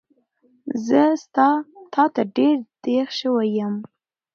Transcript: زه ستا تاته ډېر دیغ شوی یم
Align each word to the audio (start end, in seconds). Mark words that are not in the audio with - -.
زه 0.87 1.01
ستا 1.23 1.49
تاته 1.93 2.21
ډېر 2.35 2.57
دیغ 2.83 3.07
شوی 3.19 3.47
یم 3.59 3.75